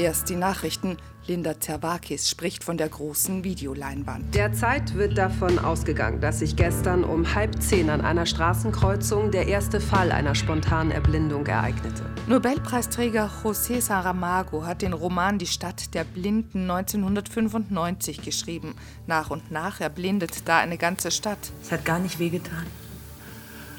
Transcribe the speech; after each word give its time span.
Erst 0.00 0.30
die 0.30 0.36
Nachrichten. 0.36 0.96
Linda 1.26 1.60
Zerwakis 1.60 2.30
spricht 2.30 2.64
von 2.64 2.78
der 2.78 2.88
großen 2.88 3.44
Videoleinwand. 3.44 4.34
Derzeit 4.34 4.94
wird 4.94 5.18
davon 5.18 5.58
ausgegangen, 5.58 6.22
dass 6.22 6.38
sich 6.38 6.56
gestern 6.56 7.04
um 7.04 7.34
halb 7.34 7.62
zehn 7.62 7.90
an 7.90 8.00
einer 8.00 8.24
Straßenkreuzung 8.24 9.30
der 9.30 9.46
erste 9.46 9.78
Fall 9.78 10.10
einer 10.10 10.34
spontanen 10.34 10.90
Erblindung 10.90 11.46
ereignete. 11.46 12.02
Nobelpreisträger 12.28 13.30
José 13.44 13.82
Saramago 13.82 14.64
hat 14.64 14.80
den 14.80 14.94
Roman 14.94 15.38
Die 15.38 15.46
Stadt 15.46 15.92
der 15.92 16.04
Blinden 16.04 16.62
1995 16.70 18.22
geschrieben. 18.22 18.76
Nach 19.06 19.28
und 19.28 19.50
nach 19.50 19.82
erblindet 19.82 20.48
da 20.48 20.60
eine 20.60 20.78
ganze 20.78 21.10
Stadt. 21.10 21.52
Es 21.60 21.70
hat 21.70 21.84
gar 21.84 21.98
nicht 21.98 22.18
wehgetan. 22.18 22.64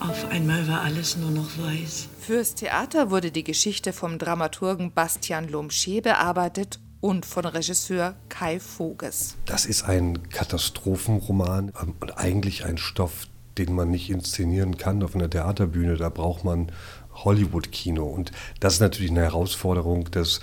Auf 0.00 0.28
einmal 0.30 0.66
war 0.68 0.82
alles 0.82 1.16
nur 1.16 1.30
noch 1.30 1.48
weiß. 1.58 2.08
Fürs 2.20 2.54
Theater 2.54 3.10
wurde 3.10 3.30
die 3.30 3.44
Geschichte 3.44 3.92
vom 3.92 4.18
Dramaturgen 4.18 4.92
Bastian 4.92 5.48
Lomsche 5.48 6.02
bearbeitet 6.02 6.80
und 7.00 7.26
von 7.26 7.44
Regisseur 7.44 8.14
Kai 8.28 8.60
Voges. 8.60 9.36
Das 9.46 9.66
ist 9.66 9.84
ein 9.84 10.28
Katastrophenroman 10.30 11.70
und 12.00 12.18
eigentlich 12.18 12.64
ein 12.64 12.78
Stoff, 12.78 13.28
den 13.58 13.74
man 13.74 13.90
nicht 13.90 14.10
inszenieren 14.10 14.76
kann 14.76 15.02
auf 15.02 15.14
einer 15.14 15.30
Theaterbühne. 15.30 15.96
Da 15.96 16.08
braucht 16.08 16.44
man 16.44 16.72
Hollywood-Kino. 17.12 18.04
Und 18.04 18.32
das 18.60 18.74
ist 18.74 18.80
natürlich 18.80 19.10
eine 19.10 19.22
Herausforderung, 19.22 20.10
das 20.10 20.40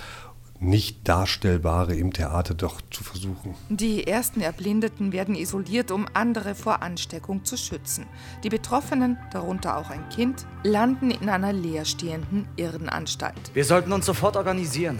nicht 0.61 1.07
Darstellbare 1.09 1.95
im 1.95 2.13
Theater 2.13 2.53
doch 2.53 2.81
zu 2.91 3.03
versuchen. 3.03 3.55
Die 3.70 4.05
ersten 4.05 4.41
Erblindeten 4.41 5.11
werden 5.11 5.35
isoliert, 5.35 5.89
um 5.91 6.05
andere 6.13 6.53
vor 6.53 6.84
Ansteckung 6.84 7.43
zu 7.43 7.57
schützen. 7.57 8.05
Die 8.43 8.49
Betroffenen, 8.49 9.17
darunter 9.31 9.77
auch 9.77 9.89
ein 9.89 10.07
Kind, 10.09 10.45
landen 10.63 11.09
in 11.09 11.29
einer 11.29 11.51
leerstehenden 11.51 12.47
Irrenanstalt. 12.57 13.51
Wir 13.53 13.65
sollten 13.65 13.91
uns 13.91 14.05
sofort 14.05 14.37
organisieren. 14.37 14.99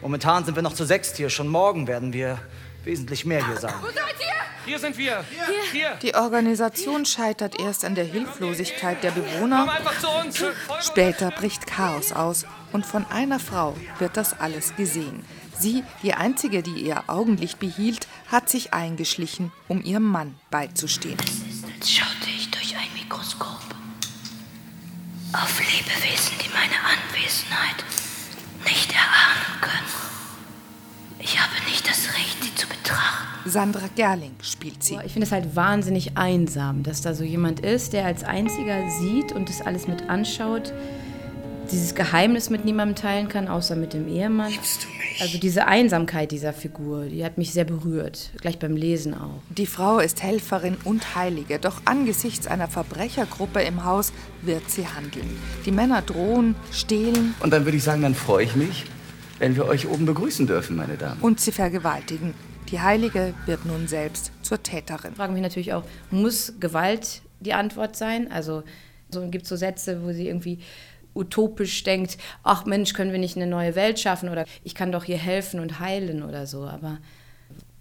Momentan 0.00 0.44
sind 0.44 0.54
wir 0.54 0.62
noch 0.62 0.74
zu 0.74 0.84
sechst 0.84 1.16
hier. 1.16 1.30
Schon 1.30 1.48
morgen 1.48 1.88
werden 1.88 2.12
wir 2.12 2.38
wesentlich 2.84 3.24
mehr 3.24 3.44
hier 3.44 3.56
sein. 3.56 3.74
Wo 3.80 3.86
seid 3.86 4.14
ihr? 4.20 4.23
Hier 4.66 4.78
sind 4.78 4.96
wir. 4.96 5.24
Hier. 5.30 5.44
Hier. 5.72 5.98
Die 6.02 6.14
Organisation 6.14 7.04
scheitert 7.04 7.60
erst 7.60 7.84
an 7.84 7.94
der 7.94 8.04
Hilflosigkeit 8.04 9.02
der 9.02 9.10
Bewohner. 9.10 9.68
Später 10.80 11.30
bricht 11.30 11.66
Chaos 11.66 12.12
aus 12.12 12.46
und 12.72 12.86
von 12.86 13.04
einer 13.06 13.40
Frau 13.40 13.76
wird 13.98 14.16
das 14.16 14.38
alles 14.38 14.74
gesehen. 14.76 15.24
Sie, 15.58 15.84
die 16.02 16.14
einzige, 16.14 16.62
die 16.62 16.82
ihr 16.82 17.04
Augenlicht 17.08 17.58
behielt, 17.58 18.08
hat 18.30 18.48
sich 18.48 18.72
eingeschlichen, 18.72 19.52
um 19.68 19.82
ihrem 19.82 20.04
Mann 20.04 20.34
beizustehen. 20.50 21.18
Jetzt 21.74 21.92
schaute 21.92 22.30
ich 22.36 22.50
durch 22.50 22.74
ein 22.76 22.88
Mikroskop 22.94 23.60
auf 25.32 25.58
Lebewesen, 25.58 26.32
die 26.42 26.48
meine 26.48 26.78
Anwesenheit 26.84 27.84
nicht 28.64 28.92
erahnen 28.92 29.43
Sandra 33.46 33.88
Gerling 33.94 34.34
spielt 34.42 34.82
sie. 34.82 34.98
Ich 35.04 35.12
finde 35.12 35.26
es 35.26 35.32
halt 35.32 35.54
wahnsinnig 35.54 36.16
einsam, 36.16 36.82
dass 36.82 37.02
da 37.02 37.14
so 37.14 37.24
jemand 37.24 37.60
ist, 37.60 37.92
der 37.92 38.06
als 38.06 38.24
einziger 38.24 38.90
sieht 38.90 39.32
und 39.32 39.48
das 39.48 39.60
alles 39.60 39.86
mit 39.86 40.08
anschaut, 40.08 40.72
dieses 41.70 41.94
Geheimnis 41.94 42.50
mit 42.50 42.64
niemandem 42.64 42.96
teilen 42.96 43.28
kann, 43.28 43.48
außer 43.48 43.76
mit 43.76 43.92
dem 43.92 44.08
Ehemann. 44.08 44.52
Also 45.20 45.38
diese 45.38 45.66
Einsamkeit 45.66 46.30
dieser 46.30 46.52
Figur, 46.52 47.04
die 47.06 47.24
hat 47.24 47.38
mich 47.38 47.52
sehr 47.52 47.64
berührt, 47.64 48.30
gleich 48.40 48.58
beim 48.58 48.76
Lesen 48.76 49.14
auch. 49.14 49.40
Die 49.50 49.66
Frau 49.66 49.98
ist 49.98 50.22
Helferin 50.22 50.76
und 50.84 51.14
Heilige, 51.14 51.58
doch 51.58 51.82
angesichts 51.84 52.46
einer 52.46 52.68
Verbrechergruppe 52.68 53.60
im 53.62 53.84
Haus 53.84 54.12
wird 54.42 54.70
sie 54.70 54.86
handeln. 54.86 55.38
Die 55.64 55.70
Männer 55.70 56.02
drohen, 56.02 56.54
stehlen 56.72 57.34
Und 57.40 57.52
dann 57.52 57.64
würde 57.64 57.76
ich 57.76 57.84
sagen, 57.84 58.02
dann 58.02 58.14
freue 58.14 58.44
ich 58.44 58.56
mich, 58.56 58.84
wenn 59.38 59.54
wir 59.54 59.66
euch 59.66 59.86
oben 59.86 60.06
begrüßen 60.06 60.46
dürfen, 60.46 60.76
meine 60.76 60.96
Damen. 60.96 61.20
und 61.20 61.40
sie 61.40 61.52
vergewaltigen. 61.52 62.34
Die 62.70 62.80
Heilige 62.80 63.34
wird 63.46 63.66
nun 63.66 63.88
selbst 63.88 64.32
zur 64.42 64.62
Täterin. 64.62 65.10
Ich 65.12 65.16
frage 65.16 65.32
mich 65.32 65.42
natürlich 65.42 65.74
auch, 65.74 65.84
muss 66.10 66.54
Gewalt 66.60 67.22
die 67.40 67.52
Antwort 67.52 67.96
sein? 67.96 68.30
Also 68.32 68.62
so 69.10 69.28
gibt 69.28 69.46
so 69.46 69.56
Sätze, 69.56 70.02
wo 70.02 70.12
sie 70.12 70.28
irgendwie 70.28 70.58
utopisch 71.14 71.82
denkt, 71.84 72.18
ach 72.42 72.64
Mensch, 72.64 72.92
können 72.94 73.12
wir 73.12 73.18
nicht 73.18 73.36
eine 73.36 73.46
neue 73.46 73.74
Welt 73.74 74.00
schaffen 74.00 74.28
oder 74.28 74.44
ich 74.64 74.74
kann 74.74 74.92
doch 74.92 75.04
hier 75.04 75.18
helfen 75.18 75.60
und 75.60 75.78
heilen 75.78 76.22
oder 76.22 76.46
so, 76.46 76.64
aber 76.64 76.98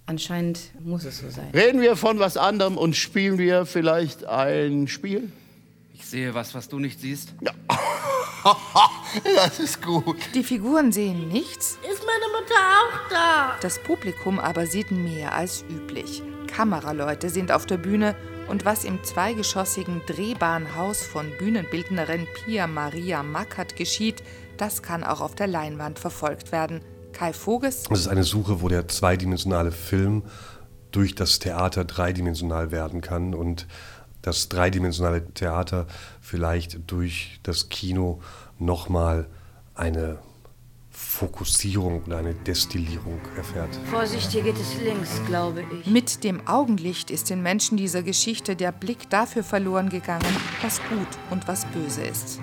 anscheinend 0.06 0.60
muss 0.80 1.06
es 1.06 1.20
so 1.20 1.30
sein. 1.30 1.50
Reden 1.54 1.82
wir 1.82 1.96
von 1.96 2.20
was 2.20 2.38
anderem 2.38 2.78
und 2.78 2.96
spielen 2.96 3.38
wir 3.38 3.66
vielleicht 3.66 4.26
ein 4.26 4.88
Spiel? 4.88 5.32
Ich 5.96 6.06
sehe 6.06 6.34
was, 6.36 6.54
was 6.54 6.70
du 6.70 6.78
nicht 6.78 7.00
siehst. 7.00 7.34
das 9.36 9.60
ist 9.60 9.82
gut. 9.82 10.18
Die 10.34 10.44
Figuren 10.44 10.92
sehen 10.92 11.28
nichts, 11.28 11.78
Ist 11.92 12.04
meine 12.06 12.32
Mutter 12.34 12.56
auch 12.56 13.10
da? 13.10 13.56
das 13.62 13.80
Publikum 13.80 14.40
aber 14.40 14.66
sieht 14.68 14.92
mehr 14.92 15.34
als 15.34 15.64
üblich. 15.70 16.24
Kameraleute 16.48 17.30
sind 17.30 17.52
auf 17.52 17.66
der 17.66 17.78
Bühne 17.78 18.16
und 18.48 18.66
was 18.66 18.84
im 18.84 19.04
zweigeschossigen 19.04 20.02
drehbaren 20.06 20.76
Haus 20.76 21.02
von 21.02 21.32
Bühnenbildnerin 21.40 22.28
Pia 22.34 22.68
Maria 22.68 23.24
Mackert 23.24 23.76
geschieht, 23.76 24.22
das 24.58 24.84
kann 24.84 25.04
auch 25.04 25.22
auf 25.22 25.34
der 25.36 25.48
Leinwand 25.48 25.98
verfolgt 26.00 26.52
werden. 26.52 26.82
Kai 27.14 27.34
Voges 27.34 27.86
Es 27.92 28.00
ist 28.02 28.08
eine 28.08 28.24
Suche, 28.24 28.62
wo 28.62 28.68
der 28.70 28.88
zweidimensionale 28.88 29.72
Film 29.72 30.24
durch 30.92 31.16
das 31.16 31.40
Theater 31.40 31.86
dreidimensional 31.86 32.72
werden 32.72 33.02
kann 33.02 33.34
und 33.34 33.68
das 34.24 34.50
dreidimensionale 34.50 35.32
Theater 35.34 35.86
vielleicht 36.22 36.90
durch 36.90 37.40
das 37.44 37.70
Kino 37.70 38.22
nochmal 38.58 39.28
eine 39.76 40.18
Fokussierung 40.90 42.04
oder 42.04 42.18
eine 42.20 42.34
Destillierung 42.34 43.20
erfährt. 43.36 43.76
Vorsicht, 43.90 44.32
hier 44.32 44.44
geht 44.44 44.56
es 44.58 44.80
links, 44.82 45.22
glaube 45.28 45.64
ich. 45.72 45.88
Mit 45.88 46.24
dem 46.24 46.48
Augenlicht 46.48 47.12
ist 47.12 47.30
den 47.30 47.42
Menschen 47.42 47.78
dieser 47.78 48.02
Geschichte 48.04 48.56
der 48.56 48.72
Blick 48.72 49.10
dafür 49.10 49.44
verloren 49.44 49.90
gegangen, 49.90 50.26
was 50.62 50.80
gut 50.90 51.08
und 51.30 51.48
was 51.48 51.66
böse 51.66 52.04
ist. 52.04 52.40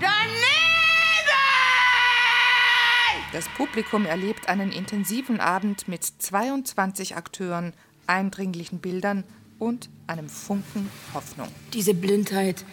Das 3.33 3.49
Publikum 3.57 4.05
erlebt 4.05 4.49
einen 4.49 4.73
intensiven 4.73 5.41
Abend 5.41 5.87
mit 5.87 6.05
22 6.05 7.17
Akteuren, 7.17 7.73
eindringlichen 8.09 8.81
Bildern 8.81 9.25
und 9.61 9.89
einem 10.09 10.29
Funken 10.29 10.91
Hoffnung. 11.15 11.47
Diese 11.73 11.95
Blindheit 11.95 12.65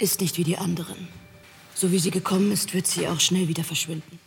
ist 0.00 0.20
nicht 0.20 0.38
wie 0.38 0.44
die 0.44 0.58
anderen. 0.58 1.06
So 1.74 1.92
wie 1.92 2.00
sie 2.00 2.10
gekommen 2.10 2.50
ist, 2.50 2.74
wird 2.74 2.88
sie 2.88 3.06
auch 3.06 3.20
schnell 3.20 3.46
wieder 3.46 3.62
verschwinden. 3.62 4.18